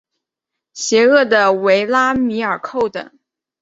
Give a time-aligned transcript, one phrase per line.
[0.73, 3.19] 邪恶的维拉米尔寇等。